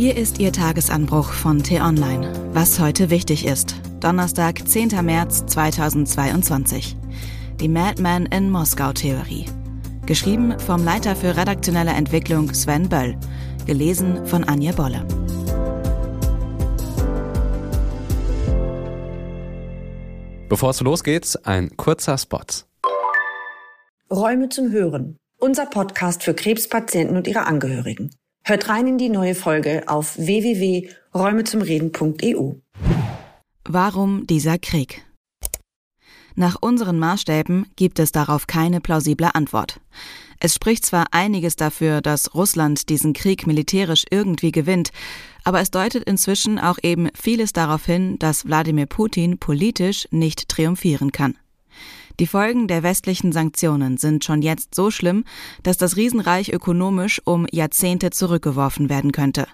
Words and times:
Hier 0.00 0.16
ist 0.16 0.38
Ihr 0.38 0.50
Tagesanbruch 0.50 1.30
von 1.30 1.62
T-Online. 1.62 2.32
Was 2.54 2.80
heute 2.80 3.10
wichtig 3.10 3.44
ist. 3.44 3.74
Donnerstag, 4.00 4.66
10. 4.66 5.04
März 5.04 5.44
2022. 5.44 6.96
Die 7.60 7.68
Madman 7.68 8.24
in 8.24 8.50
Moskau-Theorie. 8.50 9.44
Geschrieben 10.06 10.58
vom 10.58 10.82
Leiter 10.82 11.14
für 11.14 11.36
redaktionelle 11.36 11.90
Entwicklung 11.90 12.54
Sven 12.54 12.88
Böll. 12.88 13.14
Gelesen 13.66 14.24
von 14.26 14.42
Anja 14.44 14.72
Bolle. 14.72 15.06
Bevor 20.48 20.70
es 20.70 20.80
losgeht, 20.80 21.38
ein 21.44 21.76
kurzer 21.76 22.16
Spot. 22.16 22.40
Räume 24.10 24.48
zum 24.48 24.72
Hören. 24.72 25.18
Unser 25.38 25.66
Podcast 25.66 26.22
für 26.22 26.32
Krebspatienten 26.32 27.18
und 27.18 27.26
ihre 27.26 27.44
Angehörigen. 27.44 28.10
Hört 28.50 28.68
rein 28.68 28.86
in 28.88 28.98
die 28.98 29.10
neue 29.10 29.36
Folge 29.36 29.84
auf 29.86 30.18
www.räumezumreden.eu. 30.18 32.54
Warum 33.62 34.26
dieser 34.26 34.58
Krieg? 34.58 35.06
Nach 36.34 36.56
unseren 36.60 36.98
Maßstäben 36.98 37.68
gibt 37.76 38.00
es 38.00 38.10
darauf 38.10 38.48
keine 38.48 38.80
plausible 38.80 39.30
Antwort. 39.34 39.80
Es 40.40 40.56
spricht 40.56 40.84
zwar 40.84 41.04
einiges 41.12 41.54
dafür, 41.54 42.00
dass 42.00 42.34
Russland 42.34 42.88
diesen 42.88 43.12
Krieg 43.12 43.46
militärisch 43.46 44.04
irgendwie 44.10 44.50
gewinnt, 44.50 44.90
aber 45.44 45.60
es 45.60 45.70
deutet 45.70 46.02
inzwischen 46.02 46.58
auch 46.58 46.78
eben 46.82 47.08
vieles 47.14 47.52
darauf 47.52 47.86
hin, 47.86 48.18
dass 48.18 48.46
Wladimir 48.46 48.86
Putin 48.86 49.38
politisch 49.38 50.08
nicht 50.10 50.48
triumphieren 50.48 51.12
kann. 51.12 51.38
Die 52.18 52.26
Folgen 52.26 52.68
der 52.68 52.82
westlichen 52.82 53.32
Sanktionen 53.32 53.96
sind 53.96 54.24
schon 54.24 54.42
jetzt 54.42 54.74
so 54.74 54.90
schlimm, 54.90 55.24
dass 55.62 55.78
das 55.78 55.96
Riesenreich 55.96 56.52
ökonomisch 56.52 57.22
um 57.24 57.46
Jahrzehnte 57.50 58.10
zurückgeworfen 58.10 58.90
werden 58.90 59.12
könnte. 59.12 59.46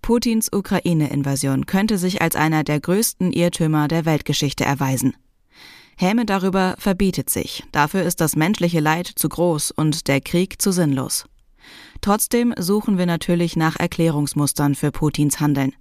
Putins 0.00 0.52
Ukraine-Invasion 0.52 1.66
könnte 1.66 1.98
sich 1.98 2.22
als 2.22 2.34
einer 2.34 2.64
der 2.64 2.80
größten 2.80 3.32
Irrtümer 3.32 3.88
der 3.88 4.04
Weltgeschichte 4.04 4.64
erweisen. 4.64 5.14
Häme 5.96 6.24
darüber 6.24 6.74
verbietet 6.78 7.30
sich, 7.30 7.62
dafür 7.70 8.02
ist 8.02 8.20
das 8.20 8.34
menschliche 8.34 8.80
Leid 8.80 9.06
zu 9.06 9.28
groß 9.28 9.70
und 9.70 10.08
der 10.08 10.20
Krieg 10.20 10.60
zu 10.60 10.72
sinnlos. 10.72 11.26
Trotzdem 12.00 12.52
suchen 12.58 12.98
wir 12.98 13.06
natürlich 13.06 13.54
nach 13.54 13.76
Erklärungsmustern 13.76 14.74
für 14.74 14.90
Putins 14.90 15.38
Handeln. 15.38 15.74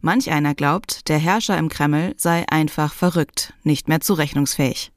Manch 0.00 0.30
einer 0.30 0.54
glaubt, 0.54 1.08
der 1.08 1.18
Herrscher 1.18 1.58
im 1.58 1.68
Kreml 1.68 2.14
sei 2.16 2.44
einfach 2.48 2.94
verrückt, 2.94 3.54
nicht 3.64 3.88
mehr 3.88 4.00
zurechnungsfähig. 4.00 4.92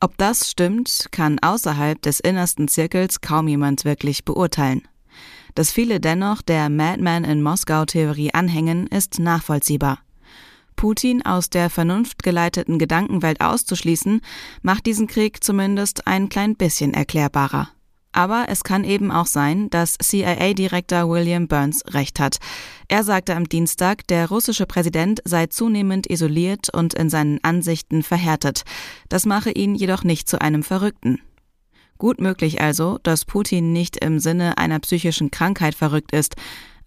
Ob 0.00 0.16
das 0.18 0.50
stimmt, 0.50 1.06
kann 1.10 1.38
außerhalb 1.38 2.00
des 2.02 2.20
innersten 2.20 2.68
Zirkels 2.68 3.20
kaum 3.20 3.48
jemand 3.48 3.84
wirklich 3.84 4.24
beurteilen. 4.24 4.86
Dass 5.54 5.72
viele 5.72 6.00
dennoch 6.00 6.42
der 6.42 6.68
Madman 6.68 7.24
in 7.24 7.42
Moskau-Theorie 7.42 8.34
anhängen, 8.34 8.86
ist 8.88 9.18
nachvollziehbar. 9.18 10.00
Putin 10.76 11.24
aus 11.24 11.48
der 11.48 11.70
vernunftgeleiteten 11.70 12.78
Gedankenwelt 12.78 13.40
auszuschließen, 13.40 14.20
macht 14.60 14.84
diesen 14.84 15.06
Krieg 15.06 15.42
zumindest 15.42 16.06
ein 16.06 16.28
klein 16.28 16.54
bisschen 16.56 16.92
erklärbarer. 16.92 17.70
Aber 18.12 18.46
es 18.48 18.64
kann 18.64 18.84
eben 18.84 19.10
auch 19.10 19.26
sein, 19.26 19.68
dass 19.70 19.98
CIA-Direktor 19.98 21.08
William 21.10 21.48
Burns 21.48 21.82
recht 21.88 22.18
hat. 22.18 22.38
Er 22.88 23.04
sagte 23.04 23.34
am 23.34 23.48
Dienstag, 23.48 24.06
der 24.06 24.28
russische 24.28 24.66
Präsident 24.66 25.20
sei 25.24 25.46
zunehmend 25.46 26.10
isoliert 26.10 26.72
und 26.72 26.94
in 26.94 27.10
seinen 27.10 27.42
Ansichten 27.44 28.02
verhärtet. 28.02 28.62
Das 29.08 29.26
mache 29.26 29.50
ihn 29.50 29.74
jedoch 29.74 30.02
nicht 30.02 30.28
zu 30.28 30.40
einem 30.40 30.62
Verrückten. 30.62 31.20
Gut 31.98 32.20
möglich 32.20 32.60
also, 32.60 32.98
dass 33.02 33.24
Putin 33.24 33.72
nicht 33.72 34.04
im 34.04 34.18
Sinne 34.18 34.58
einer 34.58 34.78
psychischen 34.80 35.30
Krankheit 35.30 35.74
verrückt 35.74 36.12
ist, 36.12 36.36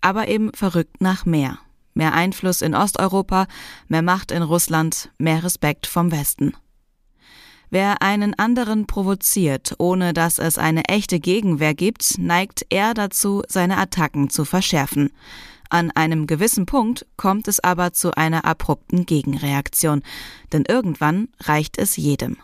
aber 0.01 0.27
eben 0.27 0.51
verrückt 0.53 1.01
nach 1.01 1.25
mehr. 1.25 1.59
Mehr 1.93 2.13
Einfluss 2.13 2.61
in 2.61 2.75
Osteuropa, 2.75 3.47
mehr 3.87 4.03
Macht 4.03 4.31
in 4.31 4.43
Russland, 4.43 5.11
mehr 5.17 5.43
Respekt 5.43 5.87
vom 5.87 6.11
Westen. 6.11 6.53
Wer 7.71 8.01
einen 8.01 8.33
anderen 8.33 8.87
provoziert, 8.87 9.75
ohne 9.77 10.13
dass 10.13 10.39
es 10.39 10.57
eine 10.57 10.85
echte 10.85 11.19
Gegenwehr 11.19 11.75
gibt, 11.75 12.17
neigt 12.17 12.65
er 12.69 12.95
dazu, 12.95 13.43
seine 13.47 13.77
Attacken 13.77 14.29
zu 14.29 14.43
verschärfen. 14.43 15.11
An 15.69 15.91
einem 15.91 16.25
gewissen 16.25 16.65
Punkt 16.65 17.05
kommt 17.15 17.47
es 17.47 17.59
aber 17.59 17.93
zu 17.93 18.15
einer 18.15 18.43
abrupten 18.43 19.05
Gegenreaktion, 19.05 20.01
denn 20.51 20.63
irgendwann 20.67 21.29
reicht 21.41 21.77
es 21.77 21.95
jedem. 21.95 22.37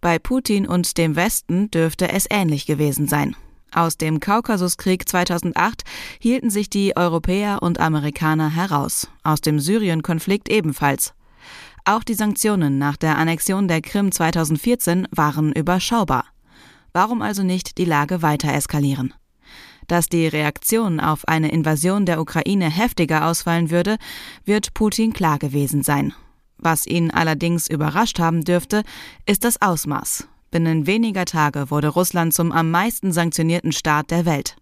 Bei 0.00 0.18
Putin 0.18 0.66
und 0.66 0.98
dem 0.98 1.14
Westen 1.14 1.70
dürfte 1.70 2.08
es 2.08 2.26
ähnlich 2.28 2.66
gewesen 2.66 3.06
sein. 3.06 3.36
Aus 3.70 3.96
dem 3.96 4.18
Kaukasuskrieg 4.18 5.08
2008 5.08 5.84
hielten 6.18 6.50
sich 6.50 6.68
die 6.68 6.96
Europäer 6.96 7.62
und 7.62 7.78
Amerikaner 7.78 8.50
heraus, 8.50 9.08
aus 9.22 9.40
dem 9.40 9.60
Syrien-Konflikt 9.60 10.48
ebenfalls. 10.48 11.14
Auch 11.84 12.04
die 12.04 12.14
Sanktionen 12.14 12.78
nach 12.78 12.96
der 12.96 13.18
Annexion 13.18 13.68
der 13.68 13.80
Krim 13.80 14.12
2014 14.12 15.08
waren 15.10 15.52
überschaubar. 15.52 16.24
Warum 16.92 17.22
also 17.22 17.42
nicht 17.42 17.78
die 17.78 17.84
Lage 17.84 18.22
weiter 18.22 18.52
eskalieren? 18.52 19.14
Dass 19.86 20.08
die 20.08 20.26
Reaktion 20.26 21.00
auf 21.00 21.26
eine 21.26 21.50
Invasion 21.50 22.04
der 22.04 22.20
Ukraine 22.20 22.70
heftiger 22.70 23.26
ausfallen 23.26 23.70
würde, 23.70 23.96
wird 24.44 24.74
Putin 24.74 25.12
klar 25.12 25.38
gewesen 25.38 25.82
sein. 25.82 26.12
Was 26.58 26.86
ihn 26.86 27.10
allerdings 27.10 27.68
überrascht 27.68 28.18
haben 28.18 28.44
dürfte, 28.44 28.82
ist 29.26 29.44
das 29.44 29.62
Ausmaß. 29.62 30.28
Binnen 30.50 30.86
weniger 30.86 31.24
Tage 31.24 31.70
wurde 31.70 31.88
Russland 31.88 32.34
zum 32.34 32.52
am 32.52 32.70
meisten 32.70 33.12
sanktionierten 33.12 33.72
Staat 33.72 34.10
der 34.10 34.26
Welt. 34.26 34.56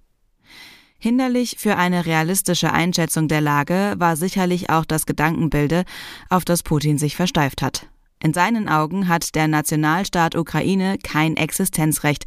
Hinderlich 0.99 1.57
für 1.59 1.77
eine 1.77 2.07
realistische 2.07 2.73
Einschätzung 2.73 3.29
der 3.29 3.41
Lage 3.41 3.95
war 3.99 4.17
sicherlich 4.17 4.71
auch 4.71 4.84
das 4.84 5.07
Gedankenbilde, 5.07 5.84
auf 6.31 6.45
das 6.45 6.62
Putin 6.62 6.99
sich 6.99 7.17
versteift 7.17 7.62
hat. 7.62 7.87
In 8.23 8.33
seinen 8.33 8.69
Augen 8.69 9.09
hat 9.09 9.34
der 9.34 9.47
Nationalstaat 9.47 10.37
Ukraine 10.37 10.97
kein 11.03 11.37
Existenzrecht, 11.37 12.25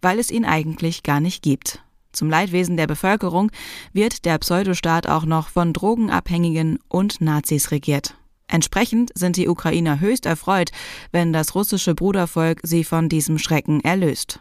weil 0.00 0.18
es 0.18 0.30
ihn 0.30 0.44
eigentlich 0.44 1.02
gar 1.02 1.20
nicht 1.20 1.42
gibt. 1.42 1.82
Zum 2.12 2.30
Leidwesen 2.30 2.76
der 2.76 2.86
Bevölkerung 2.86 3.50
wird 3.92 4.24
der 4.24 4.38
Pseudostaat 4.38 5.08
auch 5.08 5.24
noch 5.24 5.48
von 5.48 5.72
Drogenabhängigen 5.72 6.78
und 6.88 7.20
Nazis 7.20 7.70
regiert. 7.70 8.14
Entsprechend 8.46 9.10
sind 9.14 9.36
die 9.36 9.48
Ukrainer 9.48 9.98
höchst 9.98 10.26
erfreut, 10.26 10.70
wenn 11.10 11.32
das 11.32 11.54
russische 11.54 11.94
Brudervolk 11.94 12.60
sie 12.62 12.84
von 12.84 13.08
diesem 13.08 13.38
Schrecken 13.38 13.80
erlöst. 13.80 14.40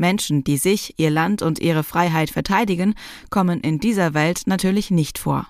Menschen, 0.00 0.42
die 0.42 0.56
sich, 0.56 0.94
ihr 0.98 1.10
Land 1.10 1.42
und 1.42 1.60
ihre 1.60 1.84
Freiheit 1.84 2.30
verteidigen, 2.30 2.94
kommen 3.30 3.60
in 3.60 3.78
dieser 3.78 4.14
Welt 4.14 4.42
natürlich 4.46 4.90
nicht 4.90 5.18
vor. 5.18 5.46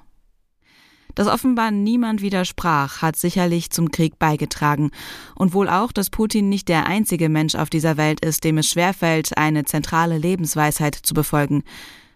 Dass 1.15 1.27
offenbar 1.27 1.71
niemand 1.71 2.23
widersprach, 2.23 3.03
hat 3.03 3.17
sicherlich 3.17 3.71
zum 3.71 3.91
Krieg 3.91 4.19
beigetragen. 4.19 4.91
Und 5.35 5.55
wohl 5.55 5.69
auch, 5.69 5.93
dass 5.93 6.11
Putin 6.11 6.49
nicht 6.49 6.69
der 6.69 6.87
einzige 6.87 7.29
Mensch 7.29 7.55
auf 7.55 7.71
dieser 7.71 7.97
Welt 7.97 8.25
ist, 8.25 8.45
dem 8.45 8.59
es 8.59 8.69
schwerfällt, 8.69 9.37
eine 9.37 9.65
zentrale 9.65 10.19
Lebensweisheit 10.19 10.95
zu 10.95 11.15
befolgen. 11.15 11.63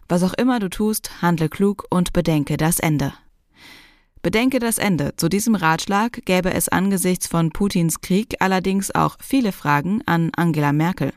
Was 0.08 0.22
auch 0.22 0.34
immer 0.34 0.60
du 0.60 0.68
tust, 0.68 1.22
handle 1.22 1.48
klug 1.48 1.86
und 1.90 2.12
bedenke 2.12 2.56
das 2.56 2.78
Ende. 2.78 3.14
Bedenke 4.22 4.58
das 4.58 4.78
Ende. 4.78 5.14
Zu 5.16 5.28
diesem 5.28 5.54
Ratschlag 5.54 6.24
gäbe 6.24 6.54
es 6.54 6.68
angesichts 6.70 7.26
von 7.26 7.50
Putins 7.50 8.00
Krieg 8.00 8.36
allerdings 8.40 8.94
auch 8.94 9.16
viele 9.20 9.52
Fragen 9.52 10.02
an 10.06 10.30
Angela 10.34 10.72
Merkel. 10.72 11.12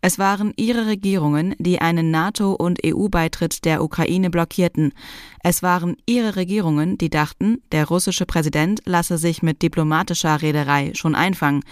Es 0.00 0.18
waren 0.18 0.52
ihre 0.56 0.86
Regierungen, 0.86 1.54
die 1.58 1.80
einen 1.80 2.10
NATO- 2.10 2.52
und 2.52 2.80
EU-Beitritt 2.84 3.64
der 3.64 3.82
Ukraine 3.82 4.30
blockierten. 4.30 4.92
Es 5.42 5.62
waren 5.62 5.96
ihre 6.06 6.36
Regierungen, 6.36 6.98
die 6.98 7.10
dachten, 7.10 7.62
der 7.72 7.86
russische 7.86 8.26
Präsident 8.26 8.80
lasse 8.84 9.18
sich 9.18 9.42
mit 9.42 9.62
diplomatischer 9.62 10.40
Rederei 10.40 10.92
schon 10.94 11.14
einfangen. 11.14 11.62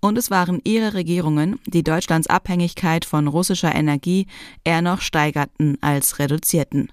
Und 0.00 0.18
es 0.18 0.30
waren 0.30 0.60
ihre 0.64 0.94
Regierungen, 0.94 1.60
die 1.66 1.84
Deutschlands 1.84 2.26
Abhängigkeit 2.26 3.04
von 3.04 3.28
russischer 3.28 3.74
Energie 3.74 4.26
eher 4.64 4.82
noch 4.82 5.00
steigerten 5.00 5.78
als 5.80 6.18
reduzierten. 6.18 6.92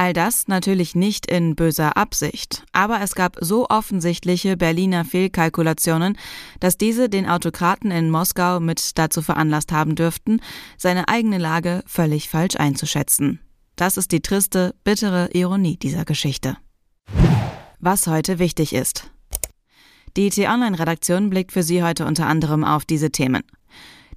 All 0.00 0.12
das 0.12 0.46
natürlich 0.46 0.94
nicht 0.94 1.28
in 1.28 1.56
böser 1.56 1.96
Absicht, 1.96 2.62
aber 2.70 3.00
es 3.00 3.16
gab 3.16 3.36
so 3.40 3.66
offensichtliche 3.68 4.56
Berliner 4.56 5.04
Fehlkalkulationen, 5.04 6.16
dass 6.60 6.78
diese 6.78 7.08
den 7.08 7.28
Autokraten 7.28 7.90
in 7.90 8.08
Moskau 8.08 8.60
mit 8.60 8.96
dazu 8.96 9.22
veranlasst 9.22 9.72
haben 9.72 9.96
dürften, 9.96 10.40
seine 10.76 11.08
eigene 11.08 11.38
Lage 11.38 11.82
völlig 11.84 12.28
falsch 12.28 12.54
einzuschätzen. 12.54 13.40
Das 13.74 13.96
ist 13.96 14.12
die 14.12 14.20
triste, 14.20 14.72
bittere 14.84 15.30
Ironie 15.32 15.76
dieser 15.76 16.04
Geschichte. 16.04 16.56
Was 17.80 18.06
heute 18.06 18.38
wichtig 18.38 18.76
ist. 18.76 19.10
Die 20.16 20.30
T-Online-Redaktion 20.30 21.28
blickt 21.28 21.50
für 21.50 21.64
Sie 21.64 21.82
heute 21.82 22.06
unter 22.06 22.28
anderem 22.28 22.62
auf 22.62 22.84
diese 22.84 23.10
Themen. 23.10 23.42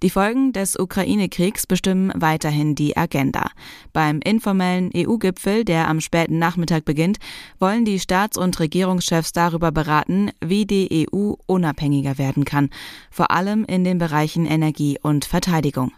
Die 0.04 0.10
Folgen 0.10 0.52
des 0.52 0.80
Ukraine-Kriegs 0.80 1.68
bestimmen 1.68 2.12
weiterhin 2.16 2.74
die 2.74 2.98
Agenda. 2.98 3.52
Beim 3.94 4.20
informellen 4.20 4.90
EU-Gipfel, 4.96 5.64
der 5.64 5.88
am 5.88 6.02
späten 6.02 6.40
Nachmittag 6.40 6.86
beginnt, 6.86 7.20
wollen 7.60 7.86
die 7.86 8.00
Staats- 8.00 8.38
und 8.38 8.60
Regierungschefs 8.60 9.32
darüber 9.32 9.72
beraten, 9.72 10.32
wie 10.44 10.66
die 10.66 11.08
EU 11.14 11.34
unabhängiger 11.46 12.18
werden 12.18 12.46
kann, 12.46 12.72
vor 13.12 13.30
allem 13.30 13.64
in 13.64 13.84
den 13.84 14.00
Bereichen 14.00 14.48
Energie 14.48 14.98
und 15.00 15.26
Verteidigung. 15.26 15.92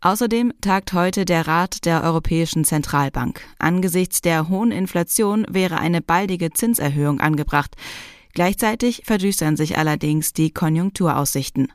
Außerdem 0.00 0.52
tagt 0.60 0.92
heute 0.92 1.24
der 1.24 1.46
Rat 1.46 1.84
der 1.84 2.02
Europäischen 2.02 2.64
Zentralbank. 2.64 3.40
Angesichts 3.60 4.20
der 4.20 4.48
hohen 4.48 4.72
Inflation 4.72 5.46
wäre 5.48 5.78
eine 5.78 6.00
baldige 6.00 6.50
Zinserhöhung 6.50 7.20
angebracht. 7.20 7.76
Gleichzeitig 8.32 9.02
verdüstern 9.04 9.56
sich 9.56 9.76
allerdings 9.76 10.32
die 10.32 10.50
Konjunkturaussichten. 10.50 11.68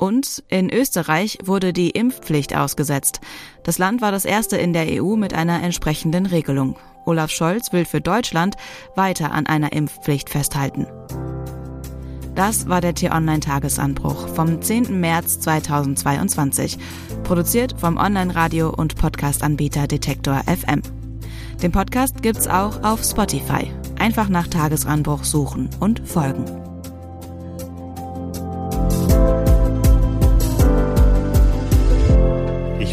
Und 0.00 0.42
in 0.48 0.70
Österreich 0.70 1.36
wurde 1.44 1.74
die 1.74 1.90
Impfpflicht 1.90 2.56
ausgesetzt. 2.56 3.20
Das 3.64 3.76
Land 3.76 4.00
war 4.00 4.10
das 4.10 4.24
erste 4.24 4.56
in 4.56 4.72
der 4.72 4.86
EU 5.02 5.14
mit 5.14 5.34
einer 5.34 5.62
entsprechenden 5.62 6.24
Regelung. 6.24 6.78
Olaf 7.04 7.30
Scholz 7.30 7.70
will 7.74 7.84
für 7.84 8.00
Deutschland 8.00 8.56
weiter 8.96 9.32
an 9.32 9.46
einer 9.46 9.74
Impfpflicht 9.74 10.30
festhalten. 10.30 10.86
Das 12.34 12.66
war 12.66 12.80
der 12.80 12.94
T-Online-Tagesanbruch 12.94 14.28
vom 14.28 14.62
10. 14.62 14.98
März 14.98 15.40
2022, 15.40 16.78
produziert 17.22 17.74
vom 17.78 17.98
Online-Radio- 17.98 18.70
und 18.70 18.96
Podcast-Anbieter 18.96 19.86
Detektor 19.86 20.40
FM. 20.46 20.80
Den 21.62 21.72
Podcast 21.72 22.22
gibt's 22.22 22.46
auch 22.46 22.82
auf 22.84 23.04
Spotify. 23.04 23.70
Einfach 23.98 24.30
nach 24.30 24.46
Tagesanbruch 24.46 25.24
suchen 25.24 25.68
und 25.78 26.08
folgen. 26.08 26.69